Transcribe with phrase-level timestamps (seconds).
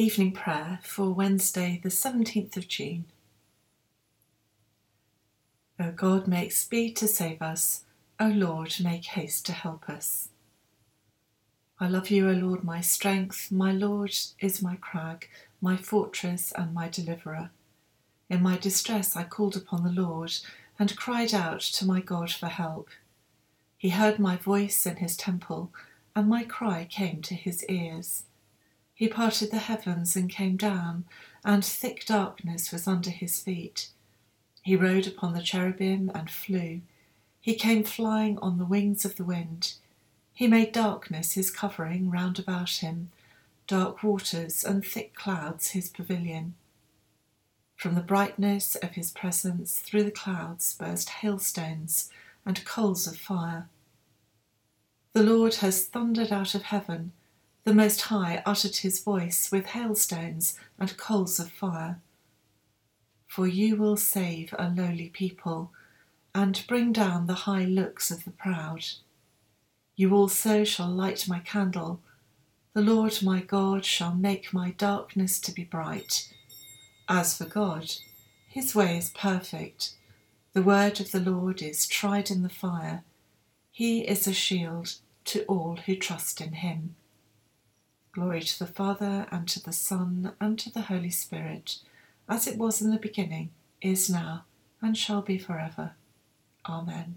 [0.00, 3.04] Evening Prayer for Wednesday, the 17th of June.
[5.78, 7.84] O God, make speed to save us.
[8.18, 10.30] O Lord, make haste to help us.
[11.78, 13.52] I love you, O Lord, my strength.
[13.52, 15.28] My Lord is my crag,
[15.60, 17.50] my fortress, and my deliverer.
[18.30, 20.32] In my distress I called upon the Lord
[20.78, 22.88] and cried out to my God for help.
[23.76, 25.70] He heard my voice in his temple,
[26.16, 28.24] and my cry came to his ears.
[29.00, 31.06] He parted the heavens and came down,
[31.42, 33.88] and thick darkness was under his feet.
[34.60, 36.82] He rode upon the cherubim and flew.
[37.40, 39.72] He came flying on the wings of the wind.
[40.34, 43.10] He made darkness his covering round about him,
[43.66, 46.52] dark waters and thick clouds his pavilion.
[47.76, 52.10] From the brightness of his presence through the clouds burst hailstones
[52.44, 53.66] and coals of fire.
[55.14, 57.12] The Lord has thundered out of heaven.
[57.70, 62.00] The Most High uttered his voice with hailstones and coals of fire.
[63.28, 65.70] For you will save a lowly people
[66.34, 68.86] and bring down the high looks of the proud.
[69.94, 72.00] You also shall light my candle.
[72.72, 76.28] The Lord my God shall make my darkness to be bright.
[77.08, 77.92] As for God,
[78.48, 79.94] his way is perfect.
[80.54, 83.04] The word of the Lord is tried in the fire.
[83.70, 86.96] He is a shield to all who trust in him.
[88.12, 91.76] Glory to the Father, and to the Son, and to the Holy Spirit,
[92.28, 94.44] as it was in the beginning, is now,
[94.82, 95.92] and shall be forever.
[96.68, 97.16] Amen.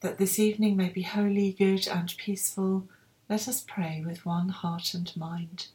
[0.00, 2.88] That this evening may be holy, good, and peaceful,
[3.28, 5.68] let us pray with one heart and mind.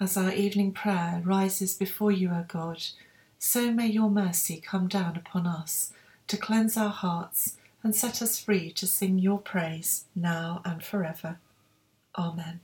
[0.00, 2.82] As our evening prayer rises before you, O God,
[3.44, 5.92] so may your mercy come down upon us
[6.28, 11.38] to cleanse our hearts and set us free to sing your praise now and forever.
[12.16, 12.60] Amen.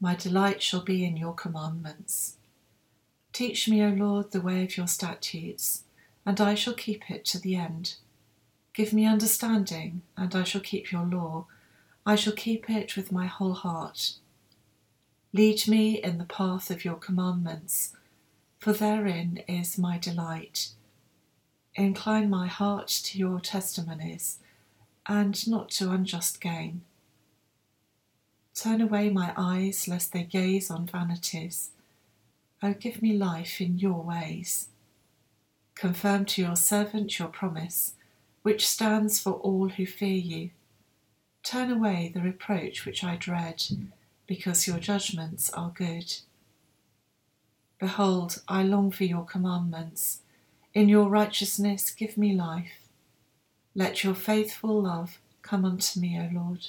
[0.00, 2.38] My delight shall be in your commandments.
[3.34, 5.82] Teach me, O Lord, the way of your statutes,
[6.24, 7.96] and I shall keep it to the end.
[8.72, 11.44] Give me understanding, and I shall keep your law.
[12.06, 14.14] I shall keep it with my whole heart.
[15.32, 17.92] Lead me in the path of your commandments,
[18.58, 20.70] for therein is my delight.
[21.74, 24.38] Incline my heart to your testimonies,
[25.06, 26.82] and not to unjust gain.
[28.54, 31.70] Turn away my eyes, lest they gaze on vanities.
[32.62, 34.68] O give me life in your ways.
[35.74, 37.92] Confirm to your servant your promise,
[38.42, 40.50] which stands for all who fear you.
[41.42, 43.62] Turn away the reproach which I dread
[44.26, 46.16] because your judgments are good.
[47.78, 50.20] Behold, I long for your commandments.
[50.74, 52.88] In your righteousness give me life.
[53.74, 56.66] Let your faithful love come unto me, O Lord,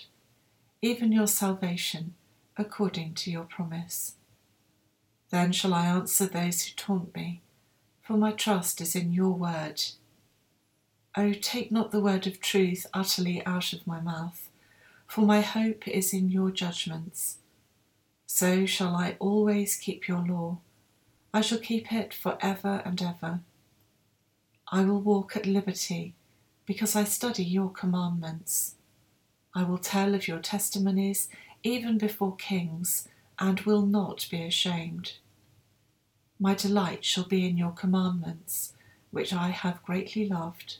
[0.81, 2.13] even your salvation
[2.57, 4.15] according to your promise.
[5.29, 7.41] Then shall I answer those who taunt me,
[8.01, 9.83] for my trust is in your word.
[11.15, 14.49] O take not the word of truth utterly out of my mouth,
[15.07, 17.37] for my hope is in your judgments.
[18.29, 20.57] So shall I always keep your law.
[21.33, 23.39] I shall keep it for ever and ever.
[24.69, 26.13] I will walk at liberty,
[26.65, 28.75] because I study your commandments.
[29.55, 31.29] I will tell of your testimonies
[31.63, 33.07] even before kings,
[33.39, 35.13] and will not be ashamed.
[36.37, 38.73] My delight shall be in your commandments,
[39.09, 40.77] which I have greatly loved.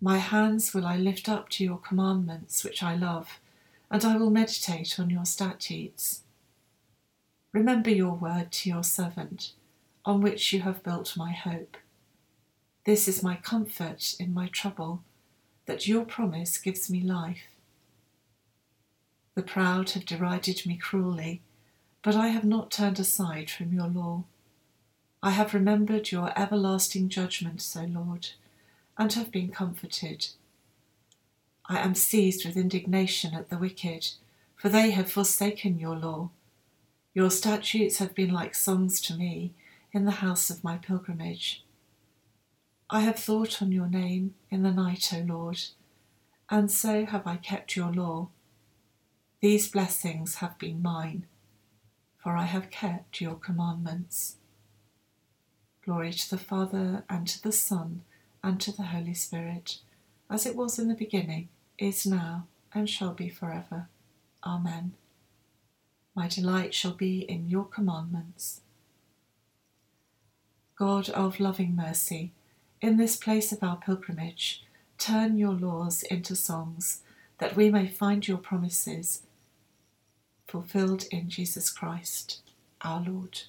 [0.00, 3.38] My hands will I lift up to your commandments, which I love,
[3.90, 6.22] and I will meditate on your statutes.
[7.52, 9.52] Remember your word to your servant,
[10.04, 11.76] on which you have built my hope.
[12.84, 15.02] This is my comfort in my trouble,
[15.66, 17.48] that your promise gives me life.
[19.34, 21.42] The proud have derided me cruelly,
[22.02, 24.24] but I have not turned aside from your law.
[25.22, 28.28] I have remembered your everlasting judgments, O Lord,
[28.96, 30.28] and have been comforted.
[31.66, 34.12] I am seized with indignation at the wicked,
[34.54, 36.30] for they have forsaken your law.
[37.12, 39.52] Your statutes have been like songs to me
[39.92, 41.64] in the house of my pilgrimage.
[42.88, 45.60] I have thought on your name in the night, O Lord,
[46.48, 48.28] and so have I kept your law.
[49.40, 51.26] These blessings have been mine,
[52.16, 54.36] for I have kept your commandments.
[55.84, 58.02] Glory to the Father, and to the Son,
[58.44, 59.78] and to the Holy Spirit,
[60.28, 63.88] as it was in the beginning, is now, and shall be forever.
[64.44, 64.92] Amen.
[66.14, 68.62] My delight shall be in your commandments.
[70.76, 72.32] God of loving mercy,
[72.80, 74.64] in this place of our pilgrimage,
[74.98, 77.02] turn your laws into songs,
[77.38, 79.22] that we may find your promises
[80.46, 82.40] fulfilled in Jesus Christ,
[82.82, 83.42] our Lord.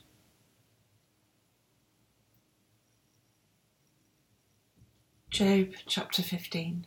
[5.32, 6.86] Job chapter 15.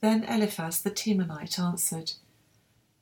[0.00, 2.12] Then Eliphaz the Temanite answered,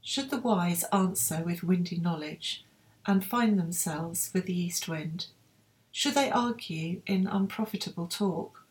[0.03, 2.65] Should the wise answer with windy knowledge,
[3.07, 5.27] and find themselves with the east wind?
[5.93, 8.65] Should they argue in unprofitable talk,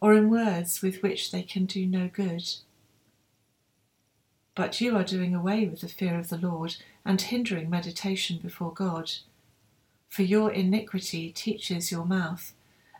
[0.00, 2.44] or in words with which they can do no good?
[4.54, 8.72] But you are doing away with the fear of the Lord, and hindering meditation before
[8.72, 9.12] God.
[10.08, 12.52] For your iniquity teaches your mouth,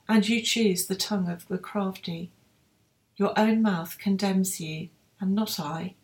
[0.09, 2.31] and you choose the tongue of the crafty.
[3.20, 4.88] Your own mouth condemns you,
[5.20, 5.94] and not I.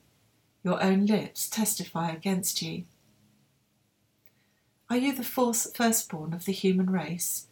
[0.63, 2.85] Your own lips testify against you.
[4.91, 7.47] Are you the firstborn of the human race?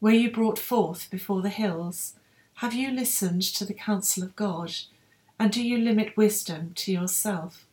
[0.00, 2.14] Were you brought forth before the hills?
[2.58, 4.72] Have you listened to the counsel of God?
[5.36, 7.66] And do you limit wisdom to yourself?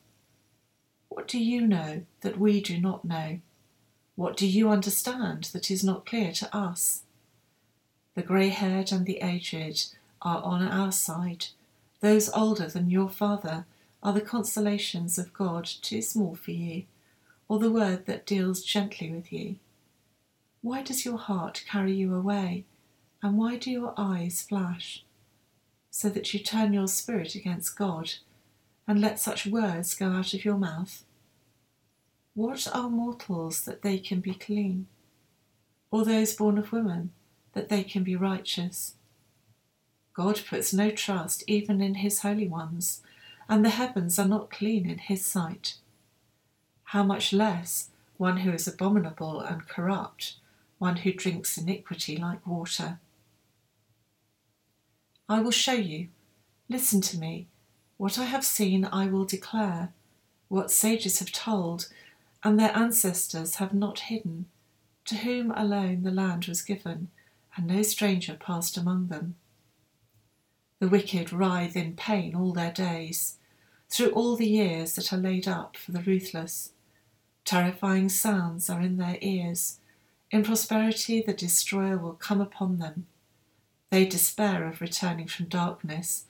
[1.09, 3.39] What do you know that we do not know?
[4.15, 7.03] What do you understand that is not clear to us?
[8.15, 9.93] The grey haired and the aged
[10.25, 11.45] are on our side.
[12.01, 13.65] Those older than your father
[14.03, 16.83] are the consolations of God too small for you,
[17.47, 19.55] or the word that deals gently with you.
[20.61, 22.65] Why does your heart carry you away,
[23.21, 25.03] and why do your eyes flash?
[25.91, 28.13] So that you turn your spirit against God,
[28.87, 31.03] and let such words go out of your mouth?
[32.33, 34.87] What are mortals that they can be clean?
[35.91, 37.11] Or those born of women
[37.53, 38.95] that they can be righteous?
[40.15, 43.01] God puts no trust even in his holy ones,
[43.49, 45.75] and the heavens are not clean in his sight.
[46.85, 50.35] How much less one who is abominable and corrupt,
[50.77, 52.99] one who drinks iniquity like water?
[55.27, 56.07] I will show you,
[56.69, 57.47] listen to me,
[57.97, 59.91] what I have seen I will declare,
[60.47, 61.89] what sages have told
[62.43, 64.45] and their ancestors have not hidden,
[65.05, 67.09] to whom alone the land was given,
[67.57, 69.35] and no stranger passed among them.
[70.79, 73.37] The wicked writhe in pain all their days,
[73.89, 76.71] through all the years that are laid up for the ruthless.
[77.45, 79.79] Terrifying sounds are in their ears.
[80.31, 83.07] In prosperity, the destroyer will come upon them.
[83.89, 86.25] They despair of returning from darkness,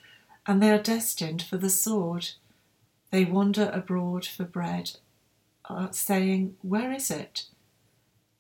[0.45, 2.31] and they are destined for the sword.
[3.11, 4.91] They wander abroad for bread
[5.69, 7.45] are saying, Where is it?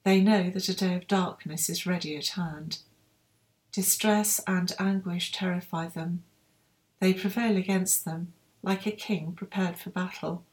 [0.03, 2.79] They know that a day of darkness is ready at hand.
[3.75, 6.23] Distress and anguish terrify them.
[7.01, 8.31] They prevail against them
[8.63, 10.45] like a king prepared for battle,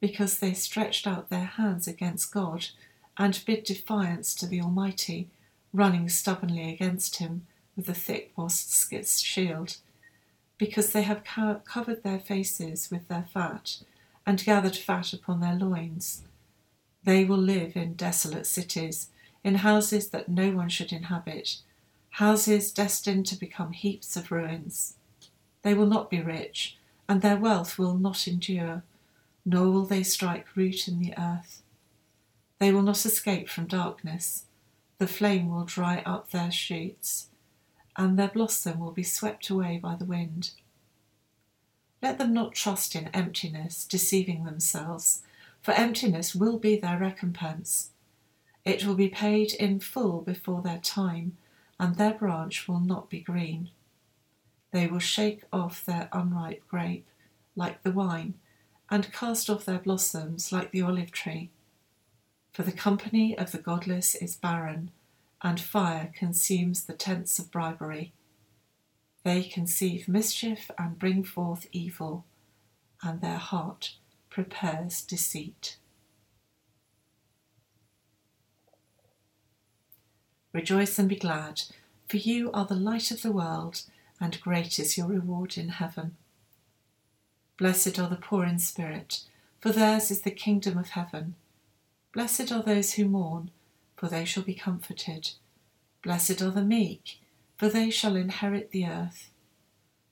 [0.00, 2.68] because they stretched out their hands against God
[3.18, 5.28] and bid defiance to the Almighty,
[5.74, 7.46] running stubbornly against him
[7.76, 9.76] with a thick bossed shield,
[10.56, 13.82] because they have co- covered their faces with their fat
[14.26, 16.22] and gathered fat upon their loins.
[17.04, 19.10] They will live in desolate cities,
[19.44, 21.58] in houses that no one should inhabit,
[22.18, 24.94] houses destined to become heaps of ruins.
[25.62, 26.76] They will not be rich,
[27.08, 28.82] and their wealth will not endure,
[29.44, 31.62] nor will they strike root in the earth.
[32.58, 34.46] They will not escape from darkness.
[34.98, 37.28] The flame will dry up their shoots,
[37.96, 40.50] and their blossom will be swept away by the wind.
[42.02, 45.22] Let them not trust in emptiness, deceiving themselves,
[45.62, 47.90] for emptiness will be their recompense.
[48.64, 51.36] It will be paid in full before their time,
[51.78, 53.70] and their branch will not be green.
[54.70, 57.06] They will shake off their unripe grape,
[57.56, 58.34] like the wine,
[58.90, 61.50] and cast off their blossoms, like the olive tree.
[62.52, 64.90] For the company of the godless is barren,
[65.42, 68.12] and fire consumes the tents of bribery.
[69.24, 72.24] They conceive mischief and bring forth evil,
[73.02, 73.94] and their heart
[74.28, 75.77] prepares deceit.
[80.58, 81.62] Rejoice and be glad,
[82.08, 83.82] for you are the light of the world,
[84.20, 86.16] and great is your reward in heaven.
[87.56, 89.20] Blessed are the poor in spirit,
[89.60, 91.36] for theirs is the kingdom of heaven.
[92.12, 93.52] Blessed are those who mourn,
[93.96, 95.30] for they shall be comforted.
[96.02, 97.20] Blessed are the meek
[97.56, 99.30] for they shall inherit the earth.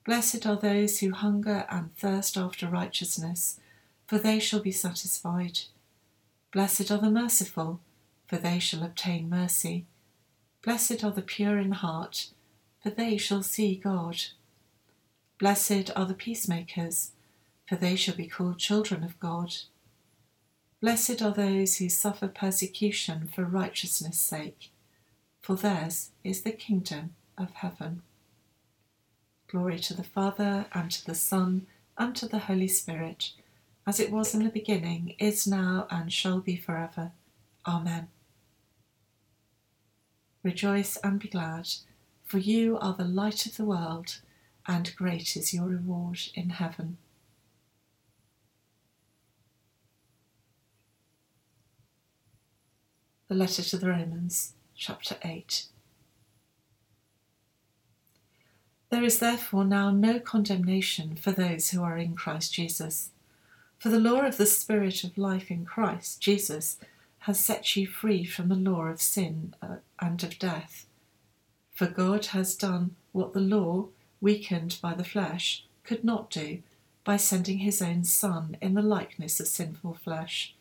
[0.04, 3.58] Blessed are those who hunger and thirst after righteousness,
[4.06, 5.62] for they shall be satisfied.
[6.52, 7.80] Blessed are the merciful,
[8.28, 9.86] for they shall obtain mercy.
[10.66, 12.30] Blessed are the pure in heart,
[12.82, 14.20] for they shall see God.
[15.38, 17.12] Blessed are the peacemakers,
[17.68, 19.54] for they shall be called children of God.
[20.80, 24.70] Blessed are those who suffer persecution for righteousness' sake,
[25.40, 28.02] for theirs is the kingdom of heaven.
[29.46, 33.34] Glory to the Father, and to the Son, and to the Holy Spirit,
[33.86, 37.12] as it was in the beginning, is now, and shall be forever.
[37.64, 38.08] Amen.
[40.46, 41.68] Rejoice and be glad,
[42.22, 44.20] for you are the light of the world,
[44.64, 46.98] and great is your reward in heaven.
[53.26, 55.64] The letter to the Romans, chapter 8.
[58.90, 63.10] There is therefore now no condemnation for those who are in Christ Jesus.
[63.80, 66.78] For the law of the Spirit of life in Christ Jesus
[67.26, 70.86] has set you free from the law of sin uh, and of death.
[71.72, 73.88] For God has done what the law,
[74.20, 76.62] weakened by the flesh, could not do
[77.02, 80.54] by sending his own Son in the likeness of sinful flesh.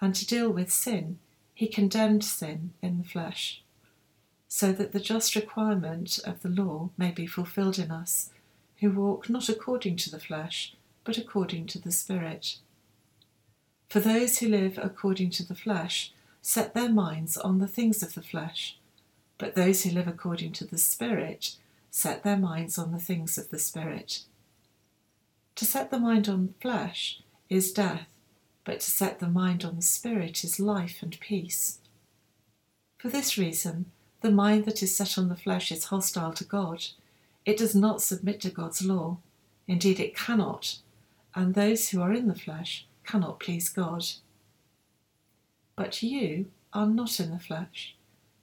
[0.00, 1.20] And to deal with sin,
[1.54, 3.62] he condemned sin in the flesh,
[4.48, 8.30] so that the just requirement of the law may be fulfilled in us,
[8.80, 12.56] who walk not according to the flesh, but according to the Spirit.
[13.92, 18.14] For those who live according to the flesh set their minds on the things of
[18.14, 18.78] the flesh,
[19.36, 21.56] but those who live according to the Spirit
[21.90, 24.20] set their minds on the things of the Spirit.
[25.56, 27.20] To set the mind on flesh
[27.50, 28.08] is death,
[28.64, 31.76] but to set the mind on the Spirit is life and peace.
[32.96, 33.90] For this reason,
[34.22, 36.82] the mind that is set on the flesh is hostile to God.
[37.44, 39.18] It does not submit to God's law.
[39.68, 40.78] Indeed, it cannot,
[41.34, 44.04] and those who are in the flesh cannot please God.
[45.76, 47.96] But you are not in the flesh.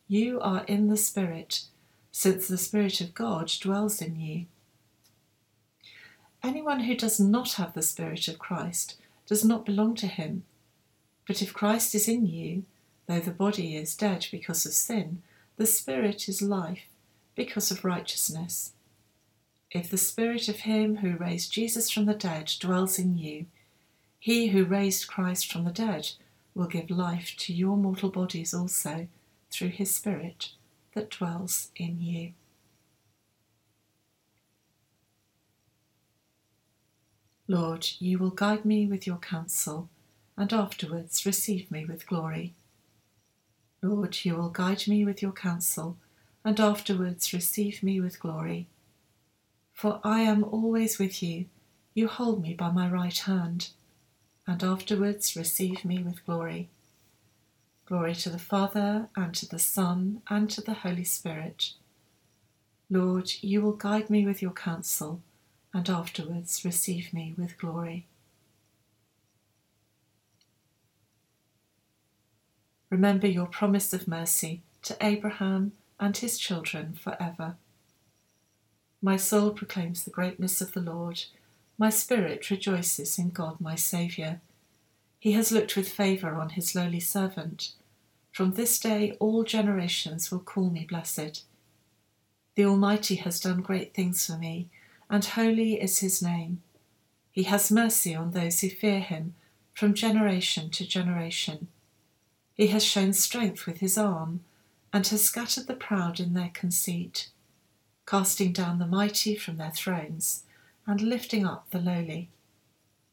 [0.08, 1.63] You are in the Spirit,
[2.12, 4.46] since the Spirit of God dwells in you.
[6.42, 8.96] Anyone who does not have the Spirit of Christ
[9.28, 10.44] does not belong to him.
[11.28, 12.63] But if Christ is in you,
[13.08, 15.22] though the body is dead because of sin,
[15.58, 16.88] the Spirit is life
[17.36, 18.74] because of righteousness.
[19.72, 23.46] If the Spirit of Him who raised Jesus from the dead dwells in you,
[24.19, 26.11] he who raised Christ from the dead
[26.53, 29.07] will give life to your mortal bodies also
[29.49, 30.51] through his Spirit
[30.93, 32.33] that dwells in you.
[37.47, 39.89] Lord, you will guide me with your counsel,
[40.38, 42.53] and afterwards receive me with glory.
[43.81, 45.97] Lord, you will guide me with your counsel,
[46.43, 48.67] and afterwards receive me with glory.
[49.73, 51.45] For I am always with you,
[51.93, 53.69] you hold me by my right hand
[54.50, 56.70] and afterwards receive me with glory.
[57.86, 61.74] Glory to the Father, and to the Son, and to the Holy Spirit.
[62.89, 65.22] Lord, you will guide me with your counsel,
[65.72, 68.08] and afterwards receive me with glory.
[72.89, 77.56] Remember your promise of mercy to Abraham and his children forever.
[79.00, 81.25] My soul proclaims the greatness of the Lord
[81.79, 84.41] my spirit rejoices in God my Saviour.
[85.17, 87.71] He has looked with favour on his lowly servant.
[88.33, 91.43] From this day all generations will call me blessed.
[92.55, 94.67] The Almighty has done great things for me,
[95.09, 96.62] and holy is his name.
[97.31, 99.36] He has mercy on those who fear him
[99.74, 101.69] from generation to generation.
[102.55, 104.41] He has shown strength with his arm,
[104.91, 107.29] and has scattered the proud in their conceit,
[108.05, 110.43] casting down the mighty from their thrones
[110.89, 112.29] and lifting up the lowly.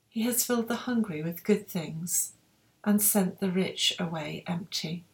[0.08, 2.32] He has filled the hungry with good things
[2.82, 5.04] and sent the rich away empty.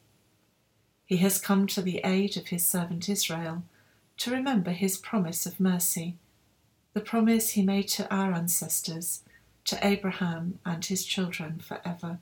[1.04, 3.64] He has come to the aid of his servant Israel
[4.18, 6.14] to remember his promise of mercy,
[6.92, 9.22] the promise he made to our ancestors,
[9.64, 12.20] to Abraham and his children forever.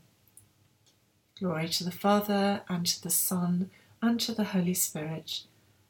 [1.38, 3.68] Glory to the Father, and to the Son,
[4.00, 5.42] and to the Holy Spirit,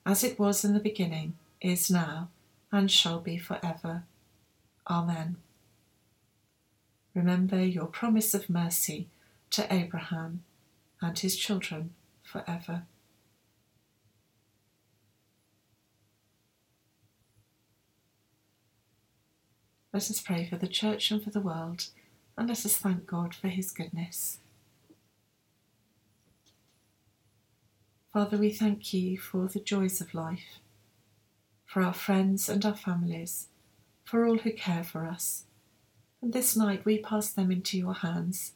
[0.04, 2.30] as it was in the beginning, is now,
[2.72, 4.02] and shall be forever.
[4.90, 5.36] Amen.
[7.14, 9.08] Remember your promise of mercy
[9.50, 10.42] to Abraham
[11.00, 11.94] and his children
[12.24, 12.82] forever.
[19.92, 21.86] Let us pray for the Church and for the world,
[22.36, 24.38] and let us thank God for his goodness.
[28.12, 30.58] Father, we thank you for the joys of life,
[31.64, 33.46] for our friends and our families
[34.10, 35.44] for all who care for us.
[36.20, 38.54] And this night we pass them into your hands,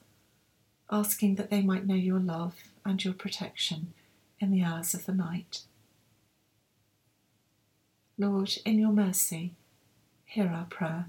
[0.90, 3.94] asking that they might know your love and your protection
[4.40, 5.60] in the hours of the night.
[8.18, 9.52] Lord, in your mercy,
[10.24, 11.06] hear our prayer.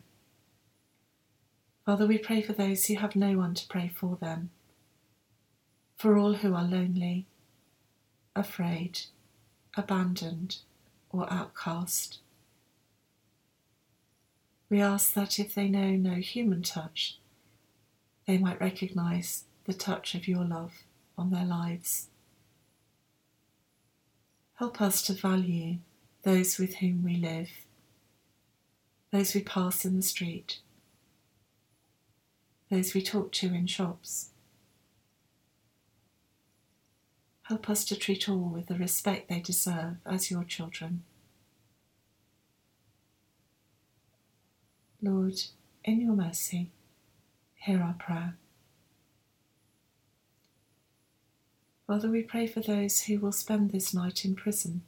[1.83, 4.51] Father, we pray for those who have no one to pray for them,
[5.97, 7.25] For all who are lonely,
[8.35, 9.01] afraid,
[9.75, 10.57] abandoned,
[11.09, 12.19] or outcast.
[14.75, 17.17] We ask that if they know no human touch,
[18.27, 20.83] they might recognize the touch of your love
[21.17, 22.09] on their lives.
[24.55, 25.77] Help us to value
[26.23, 27.51] those with whom we live,
[29.11, 30.59] those we pass in the street,
[32.69, 34.31] those we talk to in shops.
[37.43, 41.03] Help us to treat all with the respect they deserve as your children.
[45.05, 45.39] Lord,
[45.83, 46.71] in your mercy,
[47.53, 48.37] hear our prayer.
[51.85, 54.81] Father, we pray for those who will spend this night in prison,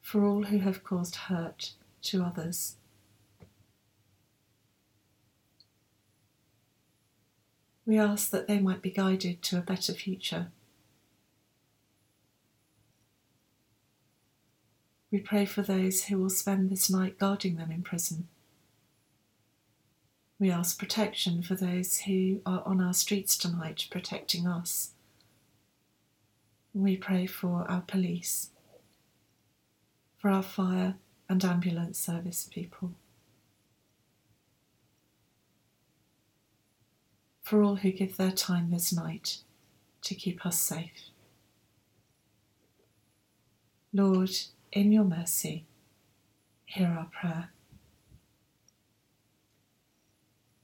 [0.00, 1.72] for all who have caused hurt
[2.04, 2.76] to others.
[7.84, 10.46] We ask that they might be guided to a better future.
[15.14, 18.26] We pray for those who will spend this night guarding them in prison.
[20.40, 24.90] We ask protection for those who are on our streets tonight, protecting us.
[26.72, 28.50] We pray for our police,
[30.18, 30.96] for our fire
[31.28, 32.90] and ambulance service people,
[37.40, 39.38] for all who give their time this night
[40.02, 41.10] to keep us safe.
[43.92, 44.32] Lord,
[44.74, 45.64] in your mercy,
[46.66, 47.50] hear our prayer.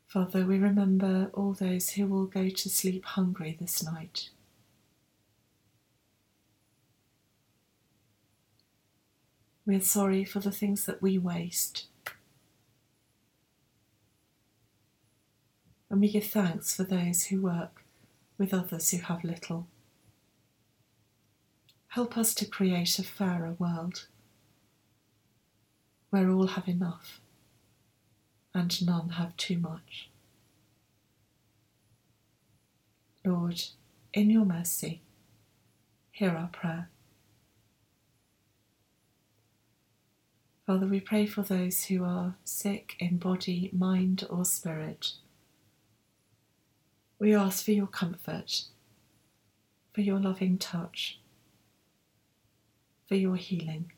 [0.09, 4.31] Father, we remember all those who will go to sleep hungry this night.
[9.65, 11.87] We are sorry for the things that we waste.
[15.89, 17.85] And we give thanks for those who work
[18.37, 19.69] with others who have little.
[21.91, 24.07] Help us to create a fairer world
[26.11, 27.21] where all have enough
[28.55, 30.09] and none have too much.
[33.25, 33.63] Lord,
[34.13, 35.03] in your mercy,
[36.13, 36.89] hear our prayer.
[40.67, 45.15] Father, we pray for those who are sick in body, mind, or spirit.
[47.19, 48.63] We ask for your comfort,
[49.93, 51.20] for your loving touch,
[53.11, 53.91] for your healing.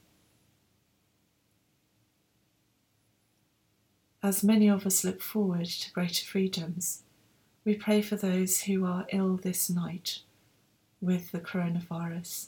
[4.22, 7.03] As many of us look forward to greater freedoms,
[7.62, 10.20] we pray for those who are ill this night
[11.03, 12.46] with the coronavirus.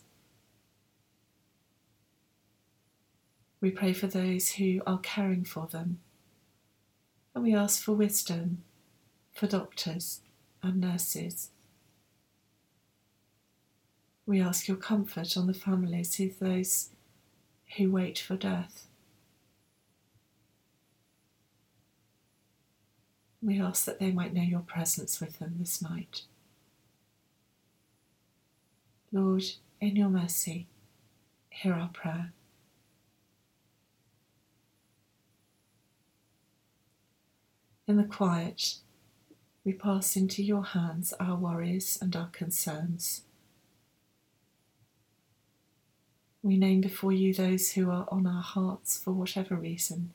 [3.60, 5.98] We pray for those who are caring for them.
[7.34, 8.62] And we ask for wisdom
[9.34, 10.22] for doctors
[10.62, 11.50] and nurses.
[14.26, 16.90] We ask your comfort on the families of those
[17.76, 18.86] who wait for death.
[23.42, 26.22] We ask that they might know your presence with them this night.
[29.12, 29.44] Lord,
[29.80, 30.66] in your mercy,
[31.50, 32.32] hear our prayer.
[37.86, 38.76] In the quiet,
[39.62, 43.22] we pass into your hands our worries and our concerns.
[46.44, 50.12] We name before you those who are on our hearts for whatever reason.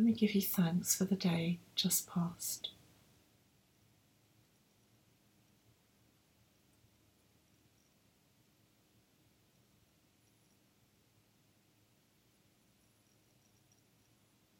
[0.00, 2.70] and we give you thanks for the day just past.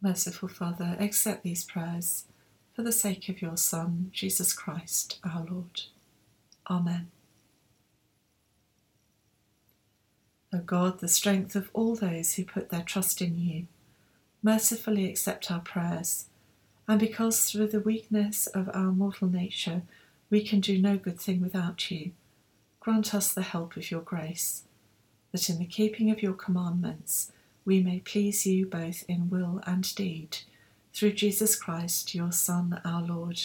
[0.02, 2.24] Merciful Father, accept these prayers
[2.74, 5.82] for the sake of your Son, Jesus Christ, our Lord.
[6.70, 7.10] Amen.
[10.52, 13.66] O God, the strength of all those who put their trust in you.
[14.42, 16.26] Mercifully accept our prayers,
[16.88, 19.82] and because through the weakness of our mortal nature
[20.28, 22.12] we can do no good thing without you,
[22.80, 24.62] grant us the help of your grace,
[25.30, 27.30] that in the keeping of your commandments
[27.64, 30.38] we may please you both in will and deed,
[30.92, 33.40] through Jesus Christ, your Son, our Lord,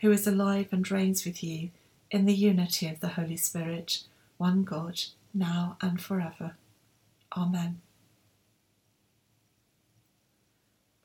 [0.00, 1.70] who is alive and reigns with you
[2.10, 4.04] in the unity of the Holy Spirit,
[4.36, 5.00] one God,
[5.36, 6.56] now and forever.
[7.36, 7.80] Amen.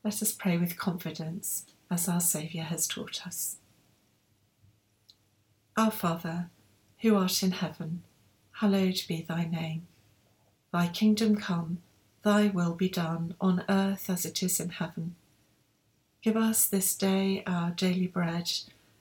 [0.03, 3.57] Let us pray with confidence as our Saviour has taught us.
[5.77, 6.49] Our Father,
[7.01, 8.03] who art in heaven,
[8.53, 9.87] hallowed be thy name.
[10.71, 11.79] Thy kingdom come,
[12.23, 15.15] thy will be done on earth as it is in heaven.
[16.21, 18.51] Give us this day our daily bread,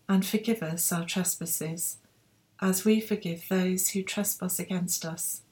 [0.08, 1.98] and forgive us our trespasses,
[2.60, 5.42] as we forgive those who trespass against us.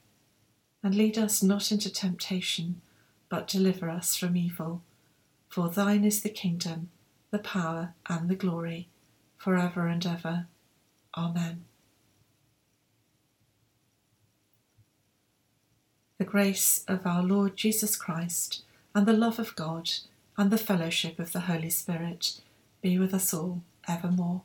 [0.83, 2.81] And lead us not into temptation,
[3.29, 4.83] but deliver us from evil.
[5.49, 6.91] For thine is the kingdom,
[7.31, 8.89] the power, and the glory,
[9.37, 10.47] for ever and ever.
[11.17, 11.65] Amen.
[16.19, 18.63] The grace of our Lord Jesus Christ,
[18.95, 19.91] and the love of God,
[20.37, 22.41] and the fellowship of the Holy Spirit
[22.83, 24.43] be with us all evermore.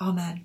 [0.00, 0.44] Amen.